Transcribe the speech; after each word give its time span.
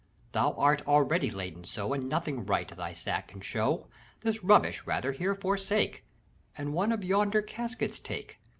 Thou 0.31 0.53
art 0.53 0.81
already 0.87 1.29
laden 1.29 1.63
so, 1.63 1.93
And 1.93 2.09
nothing 2.09 2.43
right 2.43 2.67
thy 2.67 2.91
sack 2.91 3.27
can 3.27 3.39
show. 3.41 3.85
This 4.21 4.43
rubbish, 4.43 4.81
rather, 4.87 5.11
here 5.11 5.35
forsake, 5.35 6.03
And 6.57 6.73
one 6.73 6.91
of 6.91 7.03
yonder 7.05 7.43
caskets 7.43 7.99
take 7.99 8.39